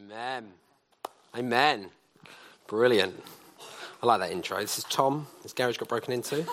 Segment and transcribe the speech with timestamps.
[0.00, 0.52] Amen.
[1.36, 1.90] Amen.
[2.68, 3.20] Brilliant.
[4.00, 4.60] I like that intro.
[4.60, 5.26] This is Tom.
[5.42, 6.46] His garage got broken into.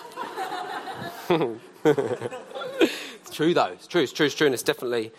[1.84, 3.66] it's true, though.
[3.66, 4.02] It's true.
[4.02, 4.26] It's true.
[4.26, 4.48] It's true.
[4.48, 5.12] And it's definitely,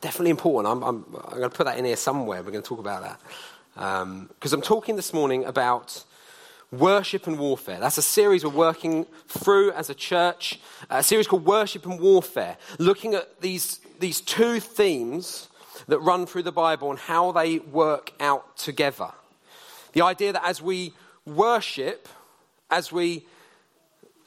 [0.00, 0.72] definitely important.
[0.72, 2.42] I'm, I'm, I'm going to put that in here somewhere.
[2.42, 3.20] We're going to talk about that.
[3.74, 6.02] Because um, I'm talking this morning about
[6.72, 7.78] worship and warfare.
[7.78, 12.56] That's a series we're working through as a church, a series called Worship and Warfare,
[12.78, 15.48] looking at these, these two themes
[15.88, 19.10] that run through the Bible and how they work out together.
[19.92, 20.92] The idea that as we
[21.24, 22.08] worship,
[22.70, 23.26] as we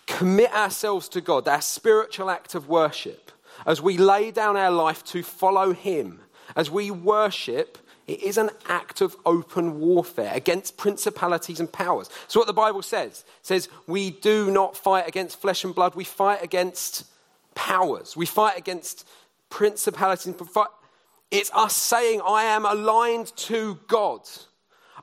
[0.05, 3.31] commit ourselves to God, that spiritual act of worship,
[3.65, 6.21] as we lay down our life to follow Him,
[6.55, 7.77] as we worship,
[8.07, 12.09] it is an act of open warfare against principalities and powers.
[12.27, 16.05] So, what the Bible says says we do not fight against flesh and blood, we
[16.05, 17.05] fight against
[17.53, 19.05] powers, we fight against
[19.49, 20.33] principalities.
[21.31, 24.21] It's us saying, I am aligned to God.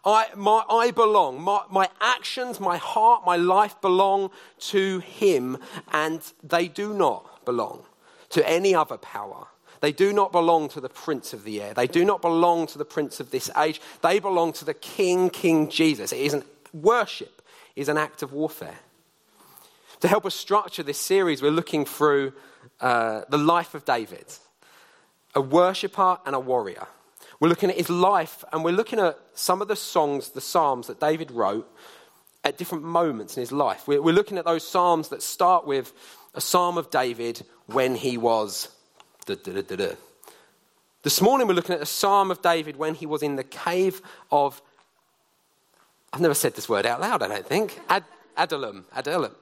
[0.04, 1.40] I, my, I belong.
[1.40, 5.58] My, my actions, my heart, my life belong to Him,
[5.92, 7.84] and they do not belong
[8.30, 9.46] to any other power.
[9.80, 11.74] They do not belong to the prince of the air.
[11.74, 13.80] They do not belong to the prince of this age.
[14.02, 16.12] They belong to the King, King Jesus.
[16.12, 16.44] It is an
[16.74, 17.42] worship
[17.76, 18.78] is an act of warfare.
[20.00, 22.32] To help us structure this series, we're looking through
[22.80, 24.26] uh, the life of David,
[25.34, 26.86] a worshipper and a warrior.
[27.40, 30.86] We're looking at his life and we're looking at some of the songs, the psalms
[30.86, 31.68] that David wrote
[32.44, 33.88] at different moments in his life.
[33.88, 35.92] We're, we're looking at those psalms that start with
[36.34, 38.68] a psalm of David when he was
[39.26, 39.94] Da, da, da,
[41.02, 44.02] this morning we're looking at a psalm of David when he was in the cave
[44.30, 44.60] of,
[46.12, 47.80] I've never said this word out loud, I don't think.
[47.88, 48.04] Ad,
[48.36, 48.84] Adullam.
[48.94, 49.34] Adullam.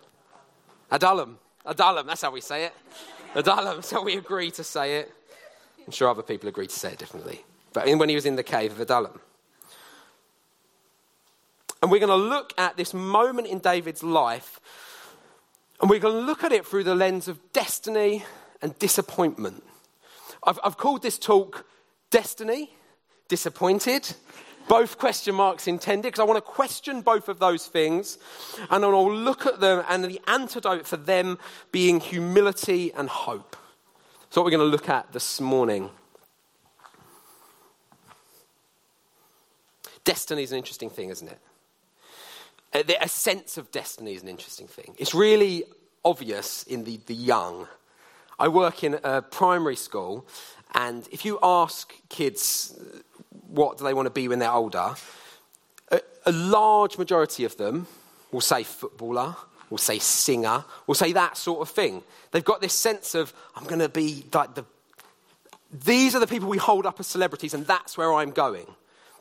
[0.92, 1.38] Adullam.
[1.66, 2.74] Adullam, that's how we say it.
[3.34, 5.12] Adullam, so we agree to say it.
[5.86, 7.44] I'm sure other people agree to say it differently.
[7.72, 9.20] But when he was in the cave of Adullam.
[11.80, 14.60] And we're going to look at this moment in David's life,
[15.80, 18.24] and we're going to look at it through the lens of destiny
[18.60, 19.64] and disappointment.
[20.44, 21.66] I've, I've called this talk
[22.10, 22.70] Destiny,
[23.28, 24.14] Disappointed.
[24.68, 28.18] Both question marks intended, because I want to question both of those things.
[28.70, 31.38] And I'll look at them and the antidote for them
[31.72, 33.56] being humility and hope.
[34.32, 35.90] That's what we're going to look at this morning.
[40.04, 41.38] Destiny is an interesting thing, isn't it?
[42.72, 44.94] Uh, a sense of destiny is an interesting thing.
[44.96, 45.64] It's really
[46.02, 47.68] obvious in the, the young
[48.38, 50.26] I work in a primary school,
[50.74, 52.74] and if you ask kids
[53.48, 54.94] what do they want to be when they're older,
[55.90, 57.86] a, a large majority of them
[58.30, 59.36] will say footballer,
[59.72, 62.02] will say singer, we'll say that sort of thing.
[62.30, 64.64] They've got this sense of, I'm going to be like the.
[65.84, 68.66] These are the people we hold up as celebrities, and that's where I'm going.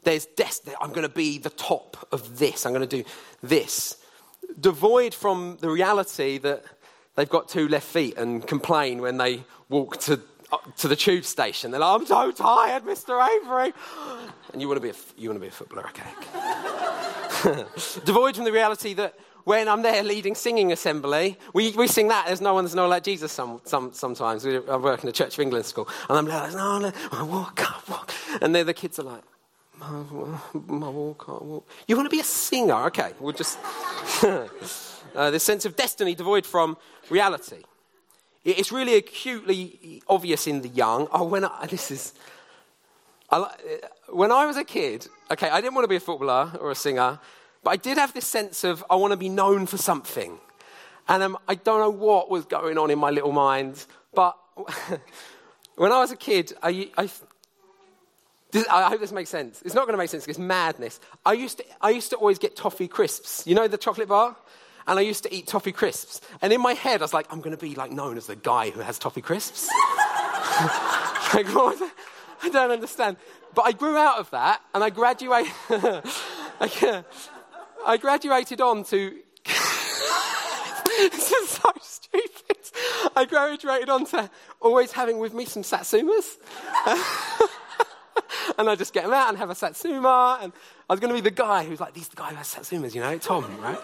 [0.04, 0.76] There's destiny.
[0.82, 2.66] I'm going to be the top of this.
[2.66, 3.10] I'm going to do
[3.42, 3.96] this.
[4.60, 6.66] Devoid from the reality that
[7.16, 10.20] they've got two left feet and complain when they walk to,
[10.80, 11.72] to the tube station.
[11.72, 13.26] They're like, I'm so tired, Mr.
[13.26, 13.72] Avery.
[14.52, 16.04] And you want to be you want to be a footballer, okay.
[18.04, 22.28] Devoid from the reality that when I'm there leading singing assembly, we, we sing that.
[22.28, 24.46] There's no one, there's no like Jesus some, some, sometimes.
[24.46, 25.88] I work in the Church of England school.
[26.10, 28.14] And I'm like, no, no, I walk, I walk.
[28.42, 29.24] And then the kids are like,
[29.80, 30.04] my,
[30.54, 31.68] my walk, I walk.
[31.88, 32.86] You want to be a singer?
[32.86, 33.58] Okay, we'll just.
[34.24, 36.78] uh, this sense of destiny devoid from
[37.10, 37.64] reality.
[38.44, 41.08] It's really acutely obvious in the young.
[41.12, 42.14] Oh, when I, this is.
[43.30, 43.50] I,
[44.10, 46.76] when I was a kid, okay, I didn't want to be a footballer or a
[46.76, 47.18] singer,
[47.64, 50.40] but I did have this sense of I want to be known for something.
[51.08, 54.38] And um, I don't know what was going on in my little mind, but
[55.76, 57.10] when I was a kid, I, I,
[58.70, 59.62] I hope this makes sense.
[59.64, 61.00] It's not going to make sense because it's madness.
[61.26, 63.46] I used, to, I used to always get toffee crisps.
[63.46, 64.36] You know the chocolate bar?
[64.88, 66.22] and I used to eat toffee crisps.
[66.42, 68.36] And in my head, I was like, I'm going to be like known as the
[68.36, 69.68] guy who has toffee crisps.
[71.34, 71.82] like, what?
[72.44, 73.18] I don't understand.
[73.54, 75.52] But I grew out of that, and I graduated.
[77.86, 79.18] I graduated on to.
[79.46, 82.58] this is so stupid.
[83.16, 84.30] I graduated on to
[84.60, 86.38] always having with me some satsumas.
[88.58, 90.40] and I just get them out and have a satsuma.
[90.42, 90.54] And
[90.90, 92.94] I was going to be the guy who's like, "These the guy who has satsumas,
[92.94, 93.80] you know, Tom, right?"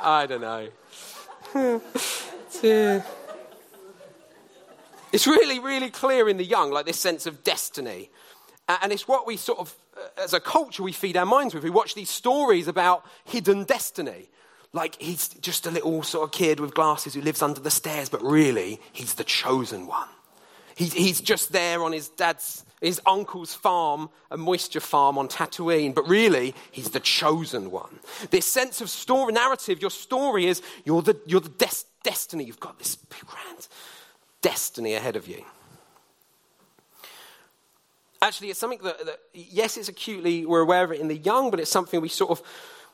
[0.00, 0.68] I don't know.
[5.12, 8.10] it's really, really clear in the young, like this sense of destiny.
[8.68, 11.64] And it's what we sort of, uh, as a culture, we feed our minds with.
[11.64, 14.30] We watch these stories about hidden destiny.
[14.72, 18.08] Like he's just a little sort of kid with glasses who lives under the stairs,
[18.08, 20.08] but really, he's the chosen one.
[20.76, 26.08] He's, just there on his dad's, his uncle's farm, a moisture farm on Tatooine, but
[26.08, 28.00] really, he's the chosen one.
[28.30, 32.42] This sense of story narrative, your story is you're the, you're the des- destiny.
[32.42, 33.68] You've got this grand
[34.42, 35.44] destiny ahead of you.
[38.24, 41.50] Actually, it's something that, that, yes, it's acutely, we're aware of it in the young,
[41.50, 42.40] but it's something we sort of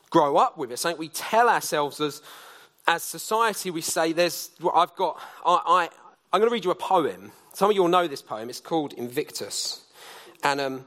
[0.09, 0.73] grow up with.
[0.73, 2.21] It's something we tell ourselves as,
[2.85, 3.71] as society.
[3.71, 5.89] We say, there's, well, I've got, I, I,
[6.33, 7.31] I'm going to read you a poem.
[7.53, 8.49] Some of you will know this poem.
[8.49, 9.85] It's called Invictus.
[10.43, 10.85] And um,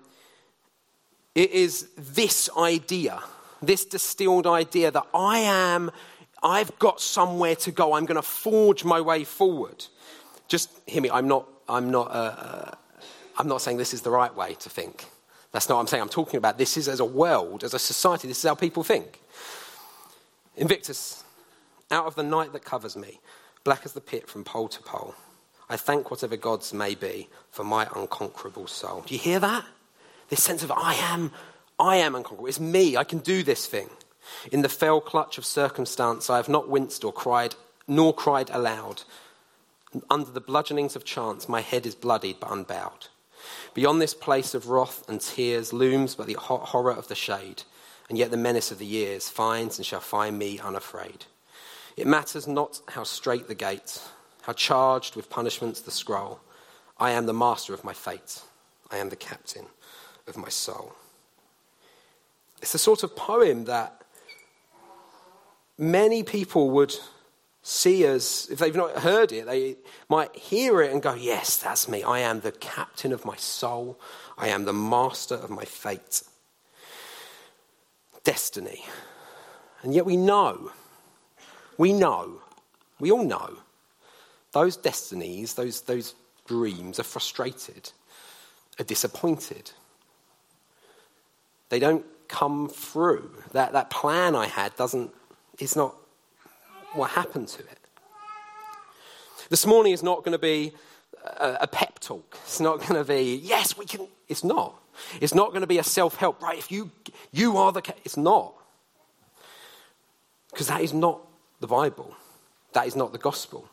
[1.34, 3.22] it is this idea,
[3.62, 5.90] this distilled idea that I am,
[6.42, 7.94] I've got somewhere to go.
[7.94, 9.86] I'm going to forge my way forward.
[10.48, 11.08] Just hear me.
[11.10, 12.72] I'm not, I'm not, uh,
[13.36, 15.06] I'm not saying this is the right way to think.
[15.52, 16.02] That's not what I'm saying.
[16.02, 18.82] I'm talking about this is as a world, as a society, this is how people
[18.82, 19.20] think.
[20.56, 21.24] Invictus,
[21.90, 23.20] out of the night that covers me,
[23.62, 25.14] black as the pit from pole to pole,
[25.68, 29.04] I thank whatever gods may be for my unconquerable soul.
[29.06, 29.64] Do you hear that?
[30.28, 31.32] This sense of I am,
[31.78, 32.46] I am unconquerable.
[32.46, 32.96] It's me.
[32.96, 33.88] I can do this thing.
[34.50, 37.54] In the fell clutch of circumstance, I have not winced or cried,
[37.86, 39.02] nor cried aloud.
[40.10, 43.08] Under the bludgeonings of chance, my head is bloodied but unbowed.
[43.74, 47.62] Beyond this place of wrath and tears looms but the hot horror of the shade,
[48.08, 51.26] and yet the menace of the years finds and shall find me unafraid.
[51.96, 54.00] It matters not how strait the gate,
[54.42, 56.40] how charged with punishments the scroll.
[56.98, 58.42] I am the master of my fate.
[58.90, 59.66] I am the captain
[60.26, 60.94] of my soul.
[62.60, 64.02] It's the sort of poem that
[65.76, 66.94] many people would
[67.64, 69.76] see as, if they've not heard it, they
[70.08, 72.02] might hear it and go, Yes, that's me.
[72.02, 73.98] I am the captain of my soul.
[74.38, 76.22] I am the master of my fate.
[78.22, 78.84] Destiny.
[79.82, 80.72] And yet we know,
[81.76, 82.40] we know,
[83.00, 83.56] we all know,
[84.52, 86.14] those destinies, those, those
[86.46, 87.92] dreams are frustrated,
[88.78, 89.72] are disappointed.
[91.70, 93.30] They don't come through.
[93.52, 95.12] That, that plan I had doesn't,
[95.58, 95.94] it's not
[96.94, 97.78] what happened to it.
[99.50, 100.72] This morning is not going to be
[101.38, 102.38] a, a pep talk.
[102.44, 104.06] It's not going to be, yes, we can.
[104.28, 104.74] It's not.
[105.20, 106.58] It's not going to be a self help, right?
[106.58, 106.90] If you,
[107.32, 107.82] you are the.
[108.04, 108.54] It's not.
[110.50, 111.20] Because that is not
[111.60, 112.14] the Bible.
[112.72, 113.68] That is not the gospel.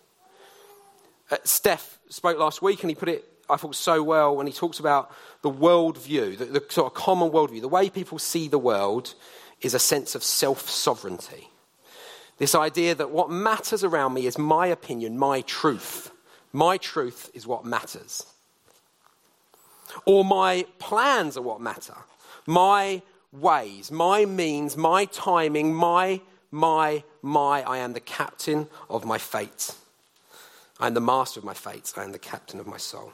[1.29, 4.53] Uh, Steph spoke last week and he put it, I thought, so well when he
[4.53, 5.11] talks about
[5.43, 7.61] the worldview, the, the sort of common worldview.
[7.61, 9.13] The way people see the world
[9.61, 11.50] is a sense of self sovereignty.
[12.37, 16.11] This idea that what matters around me is my opinion, my truth.
[16.53, 18.25] My truth is what matters.
[20.05, 21.95] Or my plans are what matter.
[22.47, 23.01] My
[23.31, 27.61] ways, my means, my timing, my, my, my.
[27.63, 29.75] I am the captain of my fate.
[30.79, 31.93] I am the master of my fate.
[31.95, 33.11] I am the captain of my soul.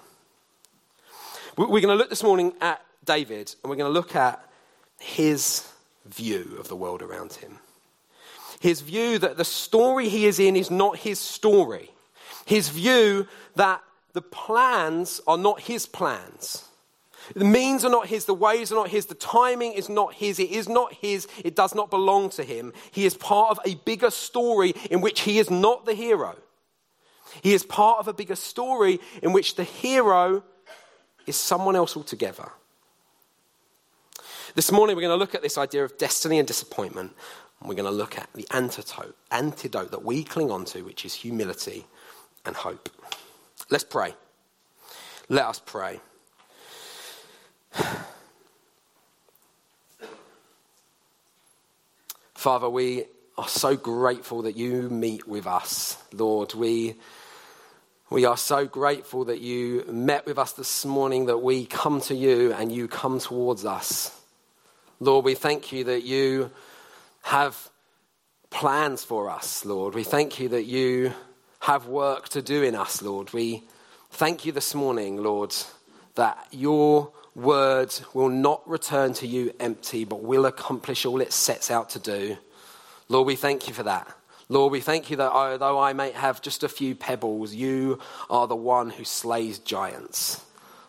[1.58, 4.44] We're going to look this morning at David, and we're going to look at
[5.00, 5.68] his
[6.06, 7.60] view of the world around him
[8.60, 11.92] his view that the story he is in is not his story,
[12.46, 13.82] his view that
[14.14, 16.66] the plans are not his plans.
[17.36, 20.40] The means are not his, the ways are not his, the timing is not his,
[20.40, 22.74] it is not his, it does not belong to him.
[22.92, 26.36] He is part of a bigger story in which he is not the hero.
[27.42, 30.44] He is part of a bigger story in which the hero
[31.26, 32.50] is someone else altogether.
[34.56, 37.14] This morning, we're going to look at this idea of destiny and disappointment.
[37.60, 41.06] And we're going to look at the antidote, antidote that we cling on to, which
[41.06, 41.86] is humility
[42.46, 42.90] and hope.
[43.70, 44.14] Let's pray.
[45.30, 46.00] Let us pray.
[52.34, 53.06] Father, we
[53.38, 56.54] are so grateful that you meet with us, Lord.
[56.54, 56.96] We,
[58.10, 62.16] we are so grateful that you met with us this morning, that we come to
[62.16, 64.18] you and you come towards us.
[65.00, 66.52] Lord, we thank you that you
[67.24, 67.70] have
[68.50, 69.94] plans for us, Lord.
[69.94, 71.14] We thank you that you
[71.60, 73.34] have work to do in us, Lord.
[73.34, 73.64] We
[74.12, 75.56] thank you this morning, Lord,
[76.16, 81.70] that your word will not return to you empty, but will accomplish all it sets
[81.70, 82.38] out to do.
[83.10, 84.08] Lord, we thank you for that.
[84.50, 88.48] Lord, we thank you that although I may have just a few pebbles, you are
[88.48, 90.42] the one who slays giants.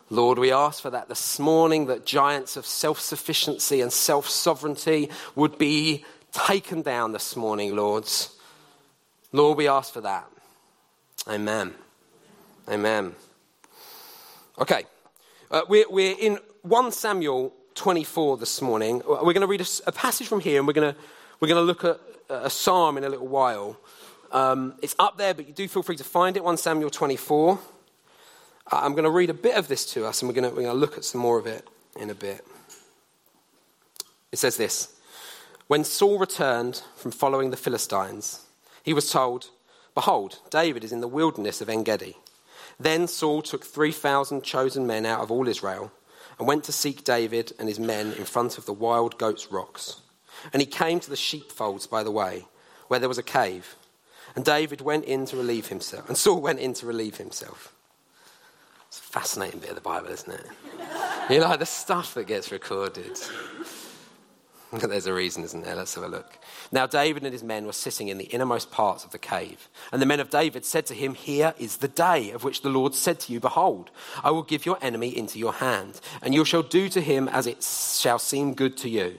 [0.09, 5.09] Lord, we ask for that this morning, that giants of self sufficiency and self sovereignty
[5.35, 8.35] would be taken down this morning, Lords.
[9.31, 10.27] Lord, we ask for that.
[11.27, 11.73] Amen.
[12.67, 13.15] Amen.
[14.59, 14.83] Okay,
[15.51, 19.01] uh, we're, we're in 1 Samuel 24 this morning.
[19.07, 20.99] We're going to read a, a passage from here and we're going to,
[21.39, 23.77] we're going to look at a psalm in a little while.
[24.31, 27.57] Um, it's up there, but you do feel free to find it 1 Samuel 24.
[28.71, 30.63] I'm going to read a bit of this to us, and we're going to, we're
[30.63, 31.67] going to look at some more of it
[31.99, 32.45] in a bit.
[34.31, 34.98] It says this
[35.69, 38.43] When Saul returned from following the Philistines,
[38.81, 39.51] he was told,
[39.93, 42.17] Behold, David is in the wilderness of En Gedi.
[42.79, 45.91] Then Saul took 3,000 chosen men out of all Israel
[46.39, 50.01] and went to seek David and his men in front of the wild goats' rocks.
[50.51, 52.47] And he came to the sheepfolds by the way,
[52.87, 53.75] where there was a cave.
[54.35, 56.07] And David went in to relieve himself.
[56.07, 57.75] And Saul went in to relieve himself.
[58.87, 60.47] It's a fascinating bit of the Bible, isn't it?
[61.29, 63.19] you know, the stuff that gets recorded.
[64.87, 65.75] There's a reason, isn't there?
[65.75, 66.37] Let's have a look.
[66.71, 69.67] Now, David and his men were sitting in the innermost parts of the cave.
[69.91, 72.69] And the men of David said to him, Here is the day of which the
[72.69, 73.89] Lord said to you, Behold,
[74.23, 77.47] I will give your enemy into your hand, and you shall do to him as
[77.47, 79.17] it shall seem good to you.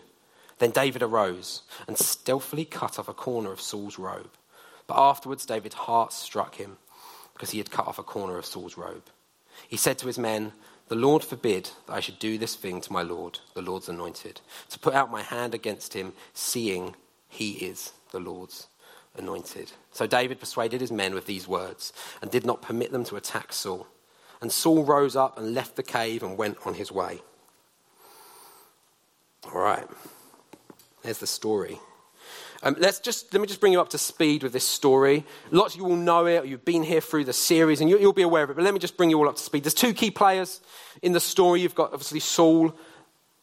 [0.59, 4.30] Then David arose and stealthily cut off a corner of Saul's robe.
[4.87, 6.76] But afterwards, David's heart struck him
[7.33, 9.04] because he had cut off a corner of Saul's robe.
[9.66, 10.52] He said to his men,
[10.90, 14.40] the Lord forbid that I should do this thing to my Lord, the Lord's anointed,
[14.70, 16.97] to put out my hand against him, seeing
[17.28, 18.66] he is the Lord's
[19.16, 19.70] anointed.
[19.92, 23.52] So David persuaded his men with these words and did not permit them to attack
[23.52, 23.87] Saul.
[24.42, 27.20] And Saul rose up and left the cave and went on his way.
[29.44, 29.87] All right,
[31.04, 31.78] there's the story.
[32.62, 35.25] Um, let's just, let me just bring you up to speed with this story.
[35.50, 38.12] Lots of you will know it, you've been here through the series, and you, will
[38.12, 39.64] be aware of it, but let me just bring you all up to speed.
[39.64, 40.61] There's two key players
[41.00, 41.62] in the story.
[41.62, 42.76] You've got, obviously, Saul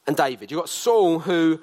[0.05, 0.51] and David.
[0.51, 1.59] You've got Saul, who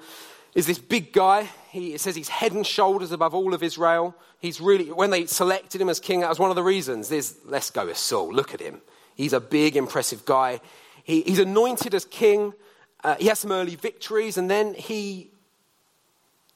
[0.53, 1.49] is this big guy.
[1.69, 4.15] He, it says he's head and shoulders above all of Israel.
[4.39, 7.07] He's really, when they selected him as king, that was one of the reasons.
[7.07, 8.33] There's, let's go with Saul.
[8.33, 8.81] Look at him.
[9.15, 10.59] He's a big, impressive guy.
[11.05, 12.53] He, he's anointed as king.
[13.01, 15.31] Uh, he has some early victories, and then he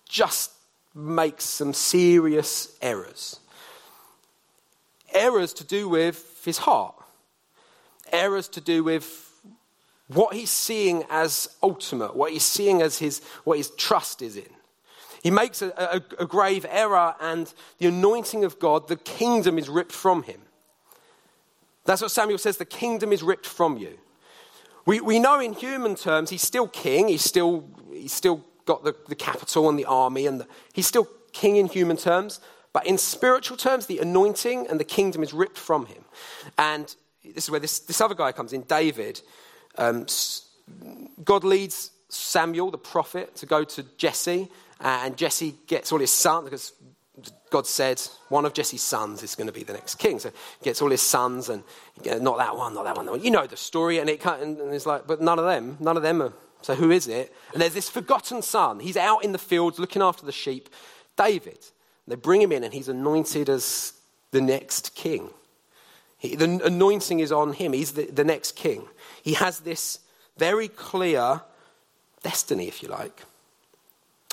[0.09, 0.51] just
[0.99, 3.39] makes some serious errors.
[5.13, 6.95] Errors to do with his heart,
[8.11, 9.25] errors to do with
[10.07, 14.49] what he's seeing as ultimate, what he's seeing as his, what his trust is in.
[15.21, 19.69] He makes a, a, a grave error, and the anointing of God, the kingdom is
[19.69, 20.41] ripped from him.
[21.85, 23.97] That's what Samuel says the kingdom is ripped from you.
[24.85, 28.95] We, we know in human terms he's still king, he's still, he's still got the,
[29.07, 32.39] the capital and the army, and the, he's still king in human terms.
[32.71, 36.03] But in spiritual terms, the anointing and the kingdom is ripped from him.
[36.55, 36.85] And
[37.35, 39.21] this is where this, this other guy comes in, David.
[39.75, 40.05] Um,
[41.23, 44.47] God leads Samuel, the prophet, to go to Jesse,
[44.79, 46.73] and Jesse gets all his sons, because
[47.49, 47.99] God said
[48.29, 50.19] one of Jesse's sons is going to be the next king.
[50.19, 51.63] So he gets all his sons, and
[52.05, 53.05] not that one, not that one.
[53.07, 53.23] that one.
[53.23, 56.03] You know the story, and, it, and it's like, but none of them, none of
[56.03, 57.33] them are so who is it?
[57.53, 58.79] And there's this forgotten son.
[58.79, 60.69] He's out in the fields looking after the sheep,
[61.17, 61.59] David.
[62.07, 63.93] They bring him in and he's anointed as
[64.31, 65.29] the next king.
[66.17, 67.73] He, the anointing is on him.
[67.73, 68.85] He's the, the next king.
[69.23, 69.99] He has this
[70.37, 71.41] very clear
[72.23, 73.23] destiny, if you like.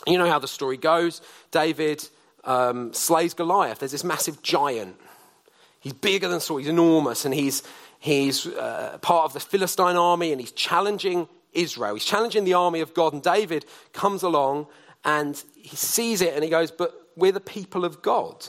[0.06, 1.20] You know how the story goes.
[1.50, 2.08] David
[2.44, 3.80] um, slays Goliath.
[3.80, 4.96] There's this massive giant.
[5.80, 6.58] He's bigger than Saul.
[6.58, 7.62] He's enormous, and he's
[7.98, 11.94] he's uh, part of the Philistine army, and he's challenging Israel.
[11.94, 14.66] He's challenging the army of God, and David comes along
[15.04, 18.48] and he sees it and he goes, But we're the people of God.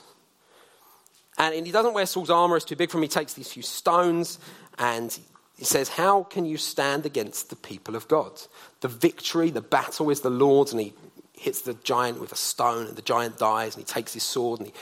[1.37, 3.03] And he doesn't wear Saul's armor, it's too big for him.
[3.03, 4.39] He takes these few stones
[4.79, 5.17] and
[5.57, 8.41] he says, How can you stand against the people of God?
[8.81, 10.93] The victory, the battle is the Lord's, and he
[11.33, 14.59] hits the giant with a stone, and the giant dies, and he takes his sword,
[14.59, 14.73] and he,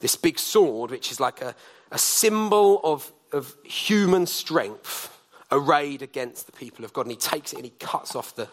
[0.00, 1.54] this big sword, which is like a,
[1.90, 5.13] a symbol of, of human strength,
[5.54, 7.02] arrayed against the people of God.
[7.02, 8.48] And he takes it and he cuts off the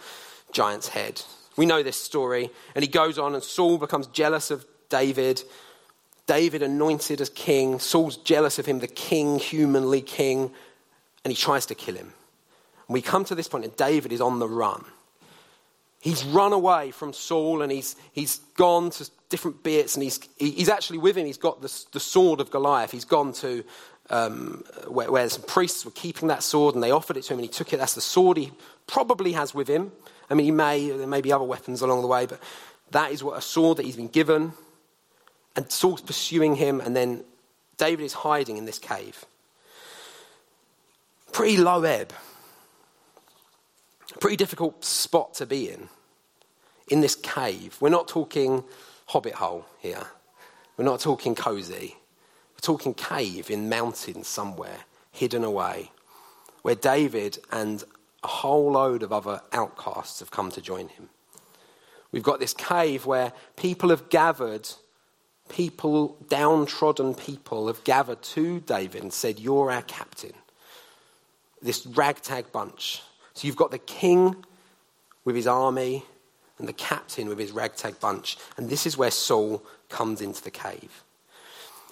[0.51, 1.21] giant's head.
[1.57, 2.49] We know this story.
[2.75, 5.43] And he goes on, and Saul becomes jealous of David.
[6.27, 7.79] David anointed as king.
[7.79, 10.51] Saul's jealous of him, the king, humanly king,
[11.23, 12.13] and he tries to kill him.
[12.87, 14.85] And we come to this point, and David is on the run.
[16.01, 20.67] He's run away from Saul and he's, he's gone to different bits, and he's, he's
[20.67, 21.27] actually with him.
[21.27, 22.91] He's got the, the sword of Goliath.
[22.91, 23.63] He's gone to
[24.11, 27.39] um, where, where, some priests were keeping that sword and they offered it to him
[27.39, 27.77] and he took it.
[27.77, 28.51] That's the sword he
[28.85, 29.91] probably has with him.
[30.29, 32.39] I mean, he may, there may be other weapons along the way, but
[32.91, 34.53] that is what a sword that he's been given.
[35.55, 37.23] And Saul's pursuing him, and then
[37.77, 39.25] David is hiding in this cave.
[41.31, 42.13] Pretty low ebb.
[44.19, 45.89] Pretty difficult spot to be in.
[46.89, 47.77] In this cave.
[47.79, 48.63] We're not talking
[49.07, 50.05] hobbit hole here.
[50.77, 51.95] We're not talking cozy.
[52.61, 55.89] We're talking cave in mountains somewhere, hidden away,
[56.61, 57.83] where David and
[58.23, 61.09] a whole load of other outcasts have come to join him.
[62.11, 64.69] We've got this cave where people have gathered,
[65.49, 70.33] people, downtrodden people, have gathered to David and said, You're our captain.
[71.63, 73.01] this ragtag bunch.
[73.33, 74.35] So you've got the king
[75.25, 76.05] with his army
[76.59, 78.37] and the captain with his ragtag bunch.
[78.55, 81.03] And this is where Saul comes into the cave.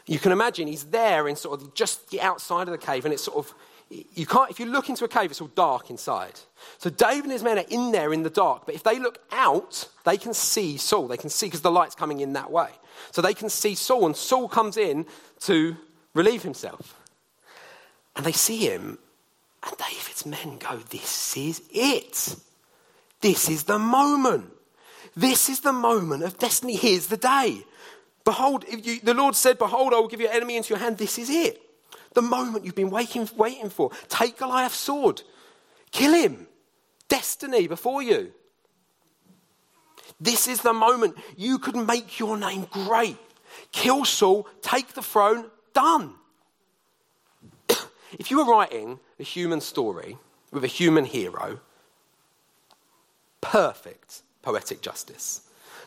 [0.09, 3.13] You can imagine he's there in sort of just the outside of the cave, and
[3.13, 3.53] it's sort of,
[3.91, 6.33] you can't, if you look into a cave, it's all dark inside.
[6.79, 9.19] So David and his men are in there in the dark, but if they look
[9.31, 11.07] out, they can see Saul.
[11.07, 12.69] They can see because the light's coming in that way.
[13.11, 15.05] So they can see Saul, and Saul comes in
[15.41, 15.77] to
[16.15, 16.95] relieve himself.
[18.15, 18.97] And they see him,
[19.61, 22.35] and David's men go, This is it.
[23.21, 24.49] This is the moment.
[25.15, 26.77] This is the moment of destiny.
[26.77, 27.63] Here's the day.
[28.25, 30.97] Behold, you, the Lord said, Behold, I will give your enemy into your hand.
[30.97, 31.61] This is it.
[32.13, 33.91] The moment you've been waiting, waiting for.
[34.07, 35.21] Take Goliath's sword,
[35.91, 36.47] kill him.
[37.07, 38.31] Destiny before you.
[40.21, 43.17] This is the moment you could make your name great.
[43.71, 46.13] Kill Saul, take the throne, done.
[48.19, 50.17] if you were writing a human story
[50.51, 51.59] with a human hero,
[53.41, 55.41] perfect poetic justice.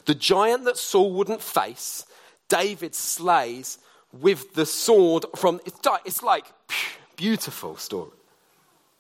[0.05, 2.05] The giant that Saul wouldn't face,
[2.53, 3.79] David slays
[4.13, 5.59] with the sword from.
[5.65, 6.45] It's like
[7.17, 8.11] beautiful story.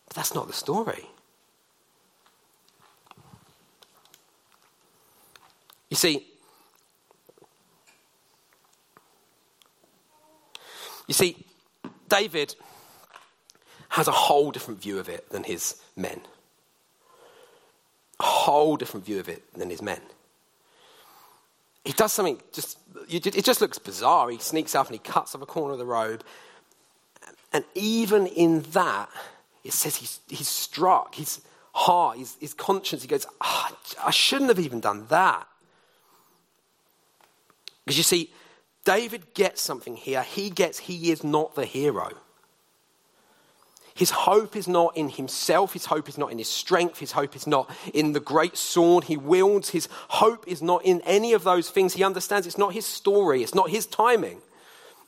[0.06, 1.04] But that's not the story.
[5.90, 6.26] You see,
[11.06, 11.44] you see,
[12.08, 12.54] David
[13.90, 16.22] has a whole different view of it than his men.
[18.18, 20.00] A whole different view of it than his men.
[21.84, 24.30] He does something just, it just looks bizarre.
[24.30, 26.22] He sneaks up and he cuts off a corner of the robe.
[27.52, 29.08] And even in that,
[29.64, 31.40] it says he's, he's struck, his
[31.72, 35.46] heart, his, his conscience, he goes, oh, I shouldn't have even done that.
[37.84, 38.32] Because you see,
[38.84, 40.22] David gets something here.
[40.22, 42.10] He gets he is not the hero.
[43.94, 45.74] His hope is not in himself.
[45.74, 46.98] His hope is not in his strength.
[46.98, 49.70] His hope is not in the great sword he wields.
[49.70, 51.94] His hope is not in any of those things.
[51.94, 53.42] He understands it's not his story.
[53.42, 54.40] It's not his timing.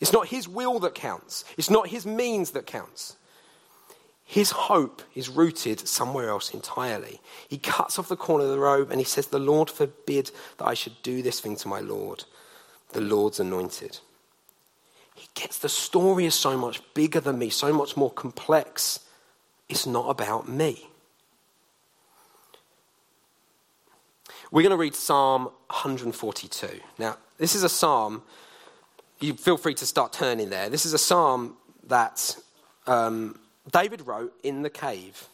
[0.00, 1.44] It's not his will that counts.
[1.56, 3.16] It's not his means that counts.
[4.24, 7.20] His hope is rooted somewhere else entirely.
[7.48, 10.66] He cuts off the corner of the robe and he says, The Lord forbid that
[10.66, 12.24] I should do this thing to my Lord
[12.92, 13.98] the Lord's anointed.
[15.34, 19.00] Gets the story is so much bigger than me, so much more complex.
[19.68, 20.88] It's not about me.
[24.50, 26.80] We're going to read Psalm 142.
[26.98, 28.22] Now, this is a psalm,
[29.18, 30.68] you feel free to start turning there.
[30.68, 31.56] This is a psalm
[31.88, 32.36] that
[32.86, 33.38] um,
[33.72, 35.28] David wrote in the cave.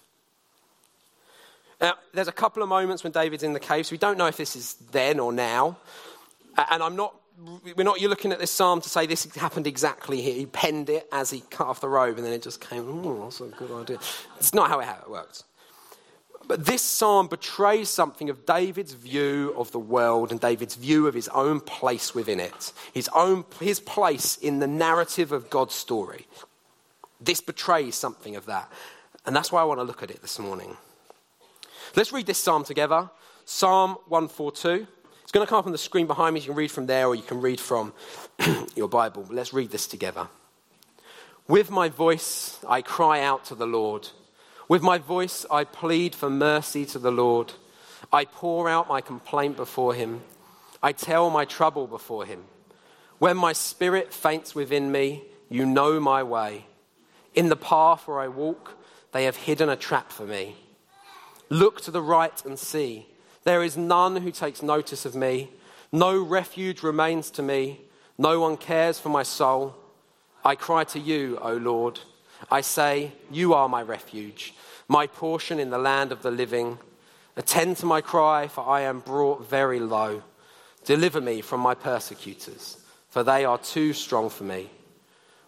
[1.80, 4.26] Now, there's a couple of moments when David's in the cave, so we don't know
[4.26, 5.76] if this is then or now.
[6.70, 7.14] And I'm not
[7.76, 10.34] we're not you're looking at this psalm to say this happened exactly here.
[10.34, 12.84] He penned it as he cut off the robe, and then it just came.
[13.06, 13.98] Oh, that's a good idea.
[14.38, 15.44] It's not how it works.
[16.46, 21.14] But this psalm betrays something of David's view of the world and David's view of
[21.14, 26.26] his own place within it, his own his place in the narrative of God's story.
[27.20, 28.70] This betrays something of that,
[29.24, 30.76] and that's why I want to look at it this morning.
[31.94, 33.10] Let's read this psalm together.
[33.44, 34.86] Psalm 142.
[35.30, 36.40] It's going to come up on the screen behind me.
[36.40, 37.92] You can read from there or you can read from
[38.74, 39.24] your Bible.
[39.30, 40.26] Let's read this together.
[41.46, 44.08] With my voice, I cry out to the Lord.
[44.66, 47.52] With my voice, I plead for mercy to the Lord.
[48.12, 50.22] I pour out my complaint before him.
[50.82, 52.42] I tell my trouble before him.
[53.20, 56.66] When my spirit faints within me, you know my way.
[57.36, 58.76] In the path where I walk,
[59.12, 60.56] they have hidden a trap for me.
[61.48, 63.06] Look to the right and see.
[63.44, 65.50] There is none who takes notice of me.
[65.92, 67.80] No refuge remains to me.
[68.18, 69.74] No one cares for my soul.
[70.44, 72.00] I cry to you, O Lord.
[72.50, 74.54] I say, You are my refuge,
[74.88, 76.78] my portion in the land of the living.
[77.36, 80.22] Attend to my cry, for I am brought very low.
[80.84, 84.70] Deliver me from my persecutors, for they are too strong for me.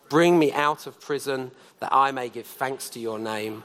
[0.09, 1.51] Bring me out of prison,
[1.81, 3.65] that I may give thanks to your name.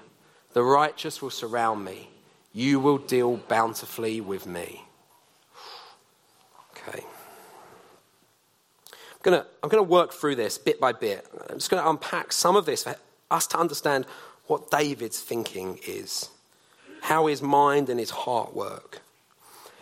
[0.54, 2.10] The righteous will surround me
[2.58, 4.84] you will deal bountifully with me.
[6.72, 7.04] Okay.
[8.92, 11.24] I'm going to I'm to work through this bit by bit.
[11.50, 12.96] I'm just going to unpack some of this for
[13.30, 14.06] us to understand
[14.48, 16.30] what David's thinking is,
[17.02, 19.02] how his mind and his heart work.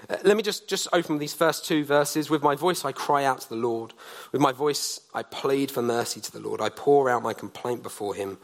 [0.10, 2.30] Uh, let me just, just open these first two verses.
[2.30, 3.94] With my voice, I cry out to the Lord.
[4.34, 6.60] With my voice, I plead for mercy to the Lord.
[6.60, 8.38] I pour out my complaint before him.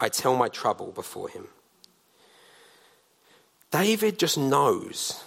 [0.00, 1.46] I tell my trouble before him.
[3.82, 5.22] David just knows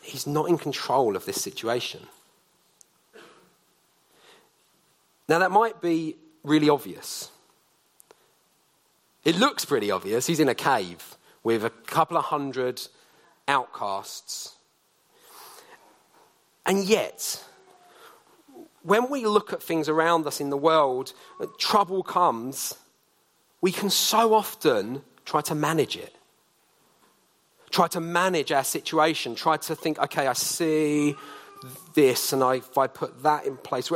[0.00, 2.06] he's not in control of this situation.
[5.28, 7.32] Now, that might be really obvious.
[9.24, 10.28] It looks pretty obvious.
[10.28, 12.80] He's in a cave with a couple of hundred
[13.48, 14.54] outcasts.
[16.64, 17.44] And yet,
[18.84, 22.74] when we look at things around us in the world, uh, trouble comes,
[23.60, 26.14] we can so often try to manage it.
[27.72, 29.34] Try to manage our situation.
[29.34, 31.16] Try to think, okay, I see
[31.94, 33.90] this, and I, if I put that in place.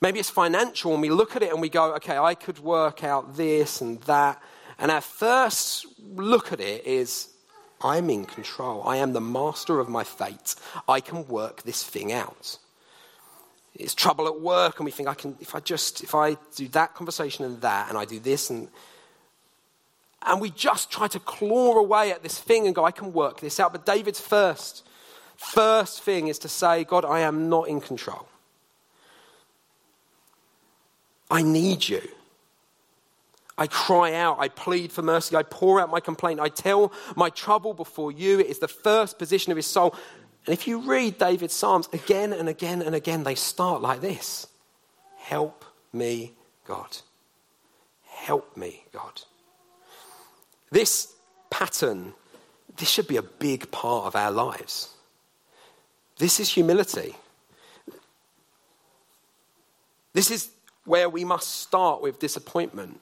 [0.00, 3.02] Maybe it's financial, and we look at it and we go, okay, I could work
[3.02, 4.40] out this and that.
[4.78, 7.28] And our first look at it is,
[7.80, 8.82] I'm in control.
[8.86, 10.54] I am the master of my fate.
[10.88, 12.58] I can work this thing out.
[13.74, 16.68] It's trouble at work, and we think, I can, if I just, if I do
[16.68, 18.68] that conversation and that, and I do this and
[20.26, 23.40] and we just try to claw away at this thing and go, I can work
[23.40, 23.72] this out.
[23.72, 24.86] But David's first,
[25.36, 28.26] first thing is to say, God, I am not in control.
[31.30, 32.02] I need you.
[33.58, 37.28] I cry out, I plead for mercy, I pour out my complaint, I tell my
[37.28, 38.40] trouble before you.
[38.40, 39.94] It is the first position of his soul.
[40.46, 44.46] And if you read David's Psalms again and again and again, they start like this
[45.18, 46.32] Help me,
[46.64, 46.96] God.
[48.04, 49.22] Help me, God.
[50.72, 51.14] This
[51.50, 52.14] pattern,
[52.78, 54.88] this should be a big part of our lives.
[56.16, 57.14] This is humility.
[60.14, 60.50] This is
[60.86, 62.98] where we must start with disappointment.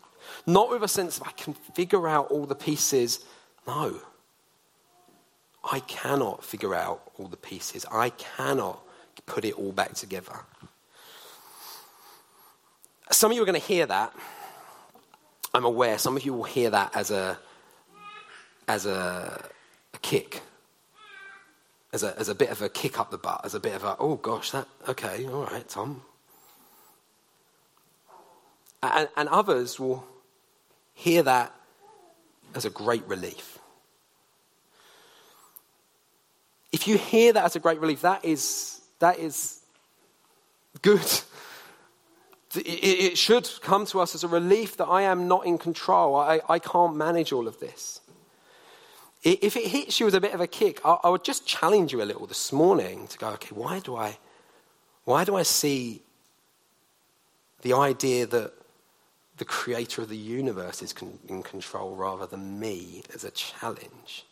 [0.46, 3.24] Not with a sense of I can figure out all the pieces.
[3.68, 4.00] No.
[5.62, 7.86] I cannot figure out all the pieces.
[7.90, 8.80] I cannot
[9.26, 10.40] put it all back together.
[13.12, 14.12] Some of you are going to hear that.
[15.54, 15.98] I'm aware.
[15.98, 17.38] Some of you will hear that as a
[18.70, 19.50] as a,
[19.92, 20.42] a kick,
[21.92, 23.82] as a, as a bit of a kick up the butt, as a bit of
[23.82, 26.02] a, oh gosh, that, okay, all right, Tom.
[28.80, 30.04] And, and others will
[30.94, 31.52] hear that
[32.54, 33.58] as a great relief.
[36.70, 39.58] If you hear that as a great relief, that is, that is
[40.80, 41.10] good.
[42.54, 46.14] It, should come to us as a relief that I am not in control.
[46.14, 47.99] I, I can't manage all of this.
[49.22, 51.92] If it hits you with a bit of a kick, I, I would just challenge
[51.92, 54.18] you a little this morning to go, okay, why do I,
[55.04, 56.02] why do I see
[57.60, 58.54] the idea that
[59.36, 64.24] the creator of the universe is con- in control rather than me as a challenge?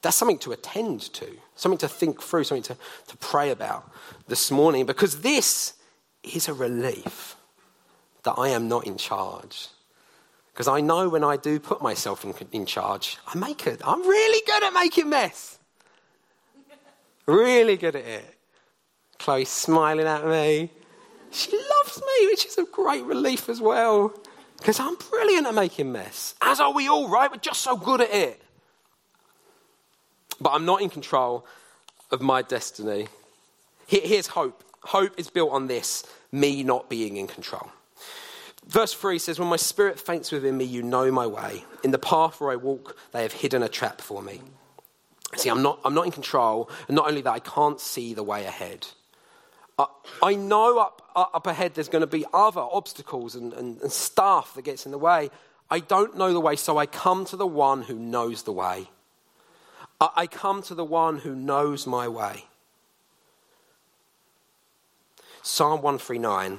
[0.00, 1.26] That's something to attend to,
[1.56, 2.76] something to think through, something to,
[3.08, 3.90] to pray about
[4.28, 5.72] this morning, because this
[6.22, 7.34] is a relief
[8.22, 9.68] that I am not in charge
[10.56, 13.82] because I know when I do put myself in, in charge, I make it.
[13.84, 15.58] I'm really good at making mess.
[17.26, 18.38] really good at it.
[19.18, 20.70] Chloe's smiling at me.
[21.30, 24.14] She loves me, which is a great relief as well.
[24.56, 26.34] Because I'm brilliant at making mess.
[26.40, 27.30] As are we all, right?
[27.30, 28.40] We're just so good at it.
[30.40, 31.44] But I'm not in control
[32.10, 33.08] of my destiny.
[33.86, 34.64] Here's hope.
[34.80, 37.70] Hope is built on this me not being in control.
[38.66, 41.64] Verse 3 says, When my spirit faints within me, you know my way.
[41.84, 44.40] In the path where I walk, they have hidden a trap for me.
[45.36, 48.22] See, I'm not, I'm not in control, and not only that, I can't see the
[48.22, 48.86] way ahead.
[49.78, 49.86] I,
[50.22, 54.54] I know up, up ahead there's going to be other obstacles and, and, and stuff
[54.54, 55.30] that gets in the way.
[55.70, 58.88] I don't know the way, so I come to the one who knows the way.
[60.00, 62.46] I, I come to the one who knows my way.
[65.42, 66.58] Psalm 139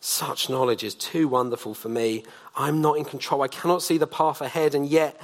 [0.00, 2.24] Such knowledge is too wonderful for me.
[2.56, 3.42] I'm not in control.
[3.42, 5.20] I cannot see the path ahead, and yet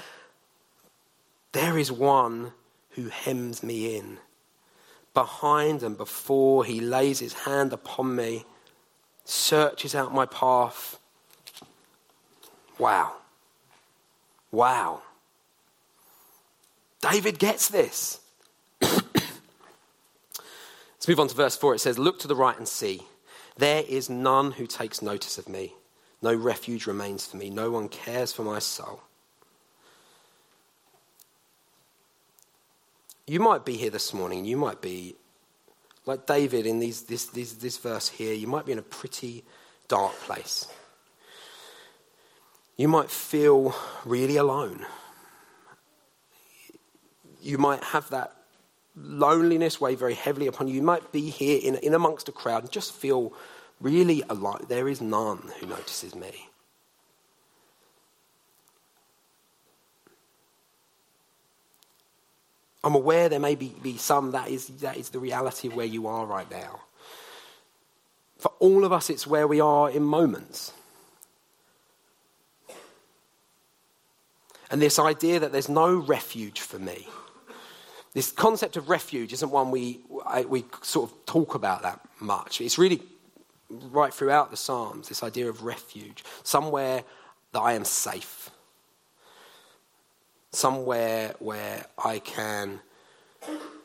[1.52, 2.52] there is one
[2.90, 4.18] who hems me in.
[5.14, 8.44] Behind and before, he lays his hand upon me,
[9.24, 10.98] searches out my path.
[12.78, 13.14] Wow.
[14.50, 15.00] Wow.
[17.00, 18.20] David gets this.
[18.82, 19.00] Let's
[21.08, 21.76] move on to verse 4.
[21.76, 23.02] It says, Look to the right and see.
[23.56, 25.74] There is none who takes notice of me.
[26.22, 27.50] No refuge remains for me.
[27.50, 29.00] No one cares for my soul.
[33.26, 34.44] You might be here this morning.
[34.44, 35.16] You might be
[36.04, 38.32] like David in these, this, this, this verse here.
[38.32, 39.44] You might be in a pretty
[39.88, 40.68] dark place.
[42.76, 44.86] You might feel really alone.
[47.42, 48.35] You might have that
[48.96, 50.74] loneliness weigh very heavily upon you.
[50.74, 53.32] You might be here in, in amongst a crowd and just feel
[53.80, 54.64] really alone.
[54.68, 56.48] There is none who notices me.
[62.82, 65.86] I'm aware there may be, be some that is, that is the reality of where
[65.86, 66.82] you are right now.
[68.38, 70.72] For all of us, it's where we are in moments.
[74.70, 77.08] And this idea that there's no refuge for me.
[78.16, 80.00] This concept of refuge isn't one we,
[80.48, 82.62] we sort of talk about that much.
[82.62, 83.02] It's really
[83.68, 87.04] right throughout the Psalms, this idea of refuge, somewhere
[87.52, 88.48] that I am safe,
[90.50, 92.80] somewhere where I can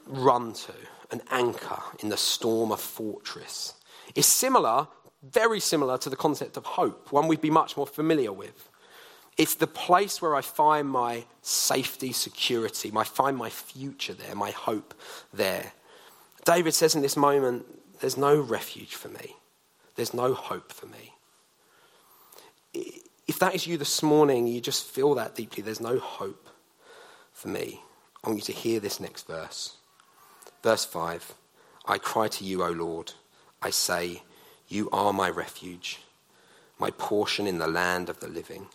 [0.08, 0.74] run to,
[1.12, 3.74] an anchor in the storm, a fortress.
[4.16, 4.88] It's similar,
[5.22, 8.71] very similar to the concept of hope, one we'd be much more familiar with.
[9.38, 14.52] It's the place where I find my safety, security, I find my future there, my
[14.52, 14.94] hope
[15.34, 15.72] there.
[16.46, 17.66] David says in this moment,
[18.00, 19.36] there's no refuge for me.
[19.96, 21.14] There's no hope for me.
[23.28, 26.50] If that is you this morning, you just feel that deeply, there's no hope
[27.32, 27.82] for me.
[28.24, 29.78] I want you to hear this next verse.
[30.64, 31.34] Verse 5
[31.86, 33.14] I cry to you, O Lord.
[33.62, 34.24] I say,
[34.68, 36.00] You are my refuge,
[36.80, 38.68] my portion in the land of the living.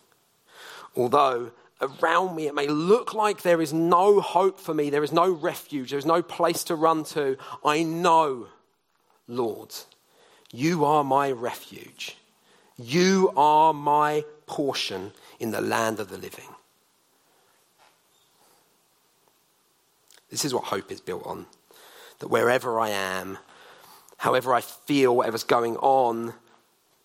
[0.95, 5.11] Although around me it may look like there is no hope for me, there is
[5.11, 8.47] no refuge, there is no place to run to, I know,
[9.27, 9.73] Lord,
[10.51, 12.17] you are my refuge.
[12.77, 16.49] You are my portion in the land of the living.
[20.29, 21.47] This is what hope is built on.
[22.19, 23.37] That wherever I am,
[24.17, 26.33] however I feel, whatever's going on,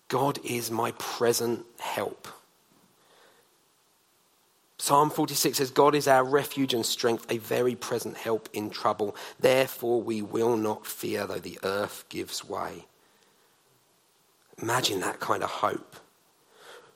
[0.07, 2.27] God is my present help.
[4.83, 9.15] Psalm 46 says, God is our refuge and strength, a very present help in trouble.
[9.39, 12.85] Therefore, we will not fear though the earth gives way.
[14.61, 15.95] Imagine that kind of hope.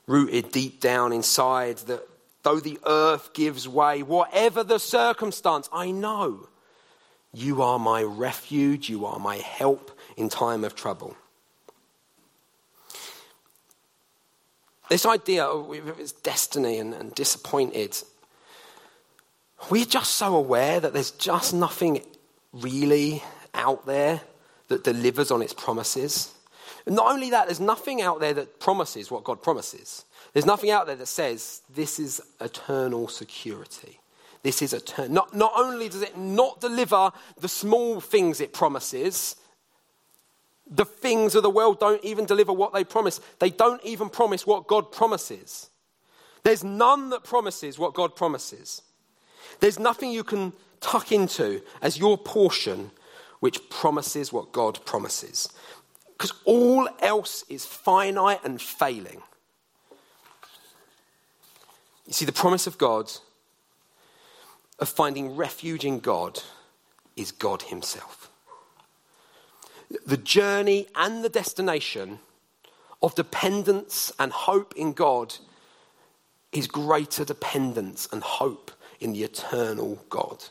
[0.06, 2.06] Rooted deep down inside that
[2.42, 6.50] though the earth gives way, whatever the circumstance, I know
[7.32, 11.16] you are my refuge, you are my help in time of trouble.
[14.88, 17.96] This idea of it's destiny and, and disappointed,
[19.70, 22.02] we're just so aware that there's just nothing
[22.52, 23.22] really
[23.54, 24.20] out there
[24.68, 26.32] that delivers on its promises.
[26.86, 30.04] And not only that, there's nothing out there that promises what God promises.
[30.32, 34.00] There's nothing out there that says this is eternal security.
[34.42, 35.12] This is eternal.
[35.12, 39.36] Not, not only does it not deliver the small things it promises,
[40.70, 43.20] the things of the world don't even deliver what they promise.
[43.38, 45.70] They don't even promise what God promises.
[46.42, 48.82] There's none that promises what God promises.
[49.60, 52.90] There's nothing you can tuck into as your portion
[53.40, 55.48] which promises what God promises.
[56.16, 59.22] Because all else is finite and failing.
[62.06, 63.12] You see, the promise of God,
[64.78, 66.40] of finding refuge in God,
[67.16, 68.17] is God Himself.
[70.06, 72.18] The journey and the destination
[73.02, 75.36] of dependence and hope in God
[76.52, 78.70] is greater dependence and hope
[79.00, 80.44] in the eternal God.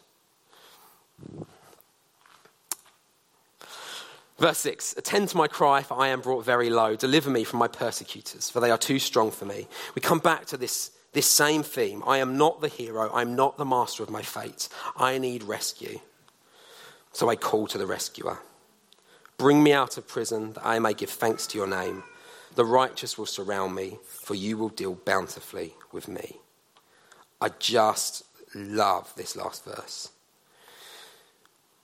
[4.38, 6.96] Verse 6 Attend to my cry, for I am brought very low.
[6.96, 9.68] Deliver me from my persecutors, for they are too strong for me.
[9.96, 12.04] We come back to this, this same theme.
[12.06, 13.10] I am not the hero.
[13.12, 14.70] I am not the master of my fate.
[14.96, 16.00] I need rescue.
[17.14, 18.40] So I call to the rescuer.
[19.38, 22.04] Bring me out of prison, that I may give thanks to your name.
[22.56, 26.38] The righteous will surround me, for you will deal bountifully with me.
[27.40, 28.24] I just
[28.56, 30.10] love this last verse.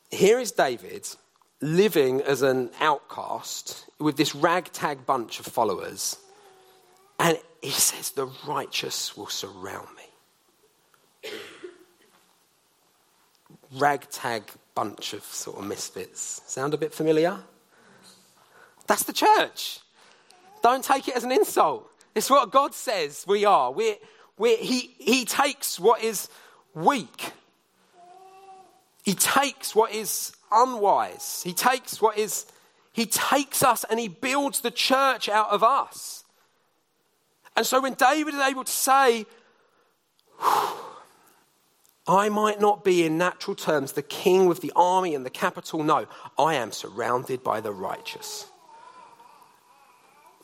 [0.09, 1.07] Here is David
[1.61, 6.17] living as an outcast with this ragtag bunch of followers.
[7.19, 11.31] And he says, The righteous will surround me.
[13.75, 14.43] Ragtag
[14.75, 16.41] bunch of sort of misfits.
[16.45, 17.37] Sound a bit familiar?
[18.87, 19.79] That's the church.
[20.61, 21.89] Don't take it as an insult.
[22.15, 23.71] It's what God says we are.
[23.71, 23.95] We're,
[24.37, 26.29] we're, he, he takes what is
[26.73, 27.31] weak,
[29.03, 31.41] He takes what is unwise.
[31.43, 32.45] He takes what is,
[32.93, 36.23] he takes us and he builds the church out of us.
[37.55, 39.25] And so when David is able to say,
[42.07, 45.83] I might not be in natural terms the king with the army and the capital,
[45.83, 46.05] no,
[46.37, 48.47] I am surrounded by the righteous.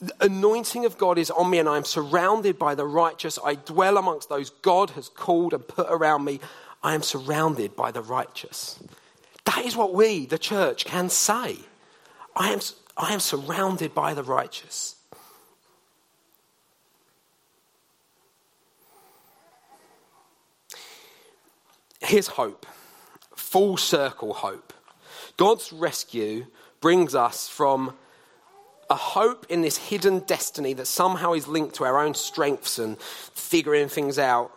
[0.00, 3.38] The anointing of God is on me, and I am surrounded by the righteous.
[3.44, 6.40] I dwell amongst those God has called and put around me.
[6.82, 8.82] I am surrounded by the righteous.
[9.44, 11.58] That is what we, the church, can say.
[12.34, 12.60] I am,
[12.96, 14.96] I am surrounded by the righteous.
[22.10, 22.66] Here's hope
[23.36, 24.72] full circle hope.
[25.36, 26.46] God's rescue
[26.80, 27.94] brings us from
[28.90, 32.98] a hope in this hidden destiny that somehow is linked to our own strengths and
[32.98, 34.50] figuring things out,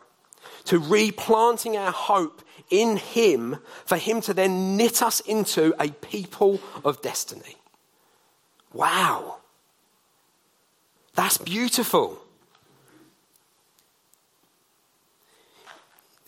[0.66, 6.60] to replanting our hope in Him for Him to then knit us into a people
[6.84, 7.58] of destiny.
[8.74, 9.38] Wow.
[11.13, 12.20] That's beautiful.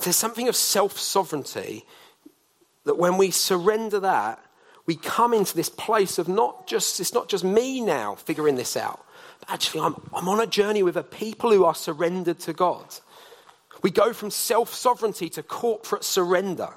[0.06, 1.84] There's something of self sovereignty
[2.84, 4.40] that when we surrender that,
[4.86, 8.78] we come into this place of not just, it's not just me now figuring this
[8.78, 9.04] out,
[9.40, 12.86] but actually I'm, I'm on a journey with a people who are surrendered to God.
[13.82, 16.70] We go from self sovereignty to corporate surrender.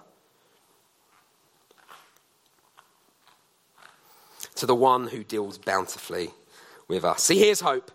[4.54, 6.30] To the one who deals bountifully
[6.88, 7.24] with us.
[7.24, 7.90] See, here's hope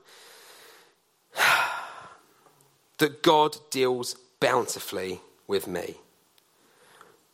[2.99, 5.95] that God deals bountifully with me.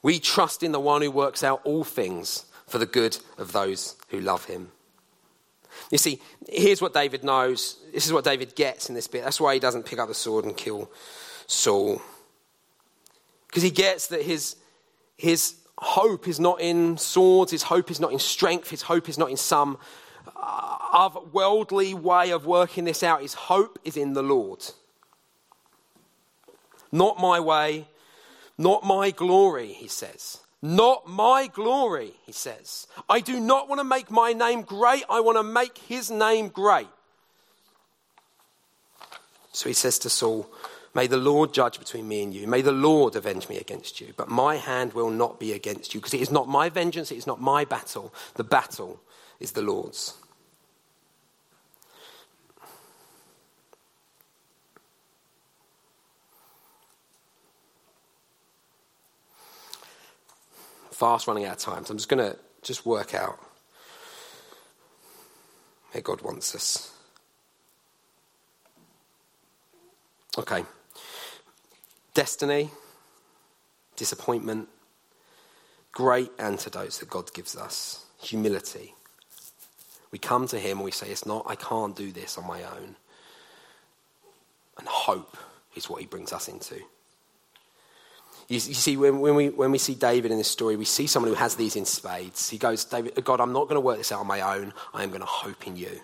[0.03, 3.95] We trust in the one who works out all things for the good of those
[4.09, 4.71] who love him.
[5.91, 7.77] You see, here's what David knows.
[7.91, 9.23] This is what David gets in this bit.
[9.23, 10.91] That's why he doesn't pick up the sword and kill
[11.47, 11.99] Saul.
[13.47, 14.55] Because he gets that his,
[15.17, 19.17] his hope is not in swords, his hope is not in strength, his hope is
[19.17, 19.79] not in some
[20.35, 23.23] uh, worldly way of working this out.
[23.23, 24.63] His hope is in the Lord.
[26.91, 27.87] Not my way,
[28.57, 30.39] not my glory, he says.
[30.61, 32.87] Not my glory, he says.
[33.07, 36.49] I do not want to make my name great, I want to make his name
[36.49, 36.87] great.
[39.51, 40.49] So he says to Saul,
[40.93, 42.47] May the Lord judge between me and you.
[42.47, 44.13] May the Lord avenge me against you.
[44.17, 47.17] But my hand will not be against you, because it is not my vengeance, it
[47.17, 48.13] is not my battle.
[48.35, 48.99] The battle
[49.39, 50.15] is the Lord's.
[60.99, 61.85] Fast running out of time.
[61.85, 63.39] So I'm just going to just work out
[65.91, 66.91] where God wants us.
[70.37, 70.65] Okay.
[72.13, 72.69] Destiny,
[73.95, 74.67] disappointment,
[75.93, 78.05] great antidotes that God gives us.
[78.21, 78.93] Humility.
[80.11, 82.61] We come to Him and we say, It's not, I can't do this on my
[82.63, 82.97] own.
[84.77, 85.37] And hope
[85.75, 86.81] is what He brings us into.
[88.49, 91.05] You, you see, when, when, we, when we see David in this story, we see
[91.05, 92.49] someone who has these in spades.
[92.49, 94.73] He goes, David, God, I'm not going to work this out on my own.
[94.91, 96.01] I am going to hope in you.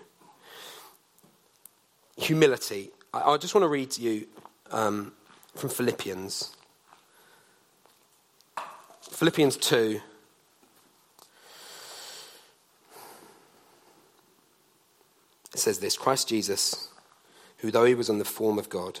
[2.16, 2.90] Humility.
[3.12, 4.28] I, I just want to read to you
[4.70, 5.12] um,
[5.56, 6.54] from Philippians.
[9.02, 10.00] Philippians 2.
[15.52, 16.90] It says this Christ Jesus,
[17.58, 19.00] who though he was in the form of God,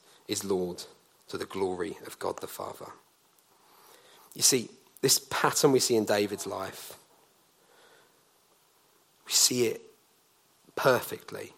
[0.31, 0.83] is Lord
[1.27, 2.87] to the glory of God the Father.
[4.33, 4.69] You see,
[5.01, 6.97] this pattern we see in David's life,
[9.25, 9.81] we see it
[10.75, 11.51] perfectly,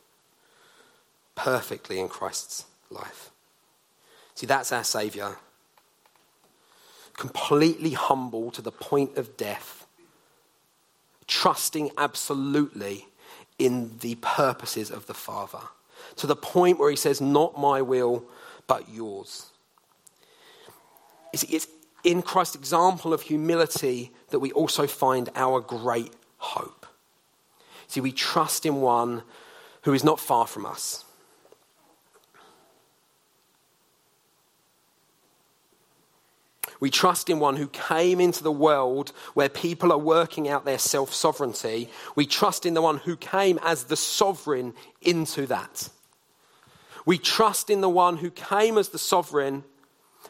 [1.36, 3.30] perfectly in Christ's life.
[4.34, 5.38] See, that's our Saviour.
[7.16, 9.86] Completely humble to the point of death,
[11.28, 13.06] trusting absolutely
[13.60, 15.62] in the purposes of the Father,
[16.16, 18.24] to the point where he says, Not my will,
[18.68, 19.48] but yours.
[21.32, 21.68] It's
[22.04, 26.86] in Christ's example of humility that we also find our great hope.
[27.88, 29.24] See, we trust in one
[29.84, 31.06] who is not far from us.
[36.80, 40.78] We trust in one who came into the world where people are working out their
[40.78, 41.90] self sovereignty.
[42.16, 45.88] We trust in the one who came as the sovereign into that.
[47.06, 49.64] We trust in the one who came as the sovereign,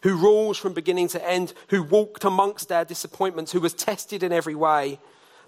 [0.02, 4.32] who rules from beginning to end, who walked amongst our disappointments, who was tested in
[4.32, 5.00] every way,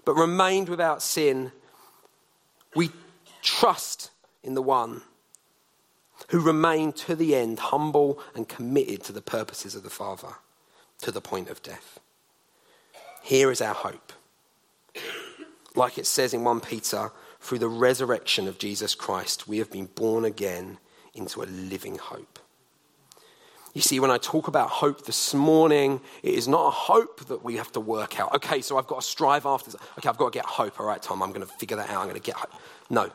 [0.04, 1.52] but remained without sin.
[2.74, 2.90] We
[3.42, 4.10] trust
[4.42, 5.02] in the one
[6.28, 10.34] who remained to the end humble and committed to the purposes of the Father
[11.02, 12.00] to the point of death.
[13.22, 14.12] Here is our hope.
[15.74, 17.10] Like it says in 1 Peter,
[17.40, 20.78] through the resurrection of Jesus Christ, we have been born again
[21.16, 22.38] into a living hope.
[23.74, 27.44] You see, when I talk about hope this morning, it is not a hope that
[27.44, 28.34] we have to work out.
[28.36, 29.80] Okay, so I've got to strive after this.
[29.98, 30.80] Okay, I've got to get hope.
[30.80, 31.98] All right, Tom, I'm going to figure that out.
[31.98, 32.52] I'm going to get hope.
[32.88, 33.10] No.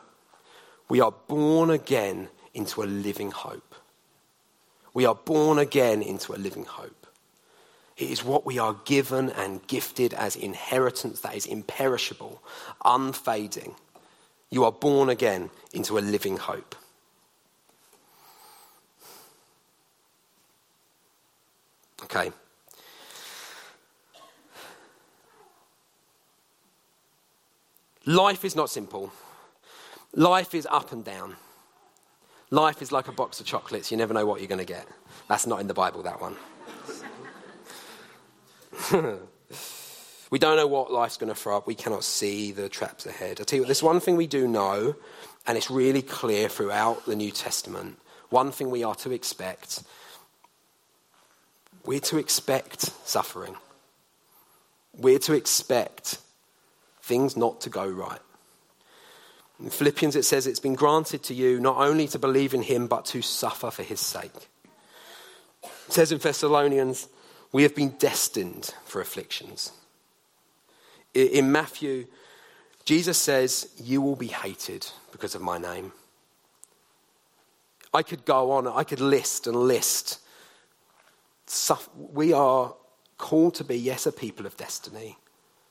[0.88, 3.74] We are born again into a living hope.
[4.94, 7.08] We are born again into a living hope.
[7.96, 12.42] It is what we are given and gifted as inheritance that is imperishable,
[12.84, 13.74] unfading.
[14.50, 16.76] You are born again into a living hope.
[22.14, 22.30] Okay.
[28.04, 29.10] Life is not simple.
[30.14, 31.36] Life is up and down.
[32.50, 33.90] Life is like a box of chocolates.
[33.90, 34.86] You never know what you're going to get.
[35.28, 36.36] That's not in the Bible, that one.
[40.30, 41.66] we don't know what life's going to throw up.
[41.66, 43.40] We cannot see the traps ahead.
[43.40, 44.96] I tell you what, there's one thing we do know,
[45.46, 47.98] and it's really clear throughout the New Testament.
[48.28, 49.82] One thing we are to expect
[51.84, 53.56] we're to expect suffering.
[54.96, 56.18] We're to expect
[57.02, 58.20] things not to go right.
[59.60, 62.86] In Philippians, it says it's been granted to you not only to believe in him,
[62.86, 64.48] but to suffer for his sake.
[65.62, 67.08] It says in Thessalonians,
[67.52, 69.72] we have been destined for afflictions.
[71.14, 72.06] In Matthew,
[72.84, 75.92] Jesus says, You will be hated because of my name.
[77.94, 80.18] I could go on, I could list and list
[81.96, 82.74] we are
[83.18, 85.16] called to be, yes, a people of destiny,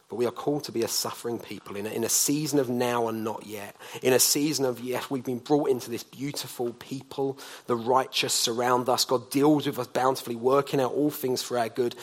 [0.09, 2.69] but we are called to be a suffering people in a, in a season of
[2.69, 3.75] now and not yet.
[4.01, 7.39] In a season of, yes, we've been brought into this beautiful people.
[7.67, 9.05] The righteous surround us.
[9.05, 11.95] God deals with us bountifully, working out all things for our good.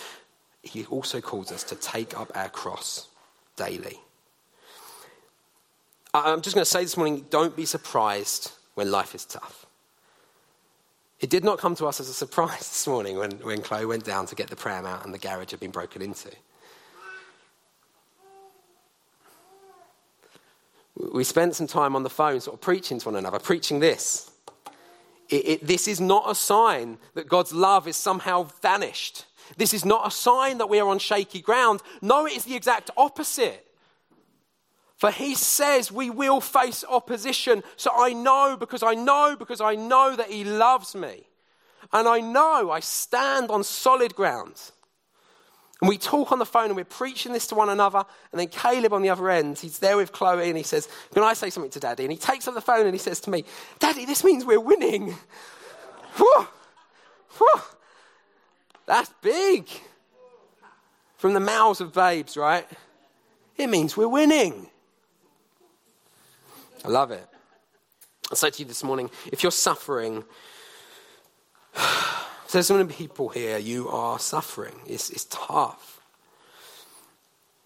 [0.62, 3.08] He also calls us to take up our cross
[3.56, 4.00] daily.
[6.14, 9.66] I'm just going to say this morning don't be surprised when life is tough.
[11.20, 14.04] It did not come to us as a surprise this morning when, when Chloe went
[14.04, 16.30] down to get the pram out and the garage had been broken into.
[21.12, 24.32] We spent some time on the phone, sort of preaching to one another, preaching this.
[25.28, 29.24] It, it, this is not a sign that God's love is somehow vanished.
[29.56, 31.82] This is not a sign that we are on shaky ground.
[32.02, 33.67] No, it is the exact opposite.
[34.98, 37.62] For he says we will face opposition.
[37.76, 41.28] So I know because I know because I know that he loves me.
[41.92, 44.60] And I know I stand on solid ground.
[45.80, 48.04] And we talk on the phone and we're preaching this to one another.
[48.32, 51.22] And then Caleb on the other end, he's there with Chloe and he says, Can
[51.22, 52.02] I say something to Daddy?
[52.02, 53.44] And he takes up the phone and he says to me,
[53.78, 55.14] Daddy, this means we're winning.
[58.86, 59.68] That's big.
[61.18, 62.66] From the mouths of babes, right?
[63.56, 64.68] It means we're winning.
[66.84, 67.26] I love it.
[68.30, 70.24] I say to you this morning if you're suffering,
[72.52, 74.74] there's so many people here, you are suffering.
[74.86, 76.00] It's, it's tough.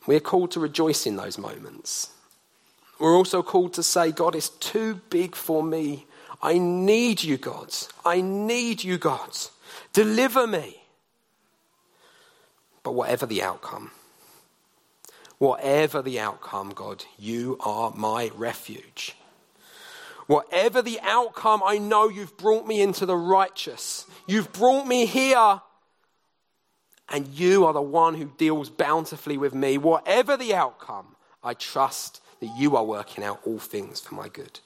[0.07, 2.11] We're called to rejoice in those moments.
[2.99, 6.07] We're also called to say, God, it's too big for me.
[6.41, 7.75] I need you, God.
[8.05, 9.31] I need you, God.
[9.93, 10.83] Deliver me.
[12.83, 13.93] But whatever the outcome,
[15.43, 19.17] Whatever the outcome, God, you are my refuge.
[20.29, 24.07] Whatever the outcome, I know you've brought me into the righteous.
[24.29, 25.61] You've brought me here,
[27.09, 29.79] and you are the one who deals bountifully with me.
[29.79, 34.61] Whatever the outcome, I trust that you are working out all things for my good.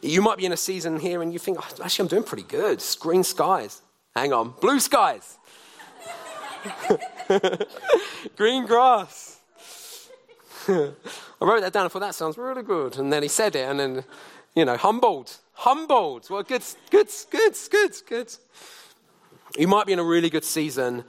[0.00, 2.44] You might be in a season here and you think, oh, actually, I'm doing pretty
[2.44, 2.84] good.
[3.00, 3.82] Green skies.
[4.14, 5.38] Hang on, blue skies.
[8.36, 9.37] Green grass.
[11.40, 11.86] I wrote that down.
[11.86, 12.98] I thought that sounds really good.
[12.98, 14.04] And then he said it, and then,
[14.54, 15.36] you know, humbled.
[15.54, 16.28] Humbled.
[16.28, 18.34] Well, good, good, good, good, good.
[19.56, 21.04] You might be in a really good season.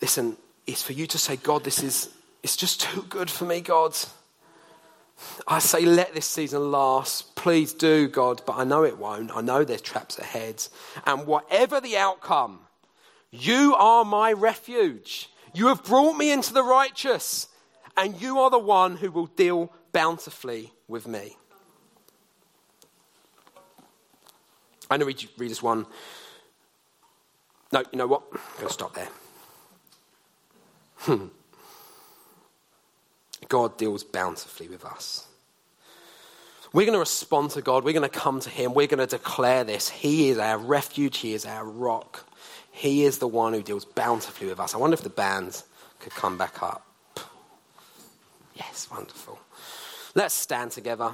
[0.00, 0.36] Listen,
[0.66, 2.10] it's for you to say, God, this is,
[2.42, 3.96] it's just too good for me, God.
[5.48, 7.34] I say, let this season last.
[7.34, 9.34] Please do, God, but I know it won't.
[9.34, 10.64] I know there's traps ahead.
[11.06, 12.60] And whatever the outcome,
[13.32, 15.28] you are my refuge.
[15.52, 17.48] You have brought me into the righteous
[17.96, 21.36] and you are the one who will deal bountifully with me.
[24.90, 25.86] I'm going to read, this one.
[27.72, 28.22] No, you know what?
[28.32, 29.08] I'm going to stop there.
[30.98, 31.26] Hmm.
[33.48, 35.26] God deals bountifully with us.
[36.72, 37.84] We're going to respond to God.
[37.84, 38.74] We're going to come to Him.
[38.74, 39.88] We're going to declare this.
[39.88, 41.18] He is our refuge.
[41.18, 42.24] He is our rock.
[42.72, 44.74] He is the one who deals bountifully with us.
[44.74, 45.64] I wonder if the bands
[46.00, 46.84] could come back up.
[48.54, 49.38] Yes, wonderful.
[50.14, 51.12] Let's stand together.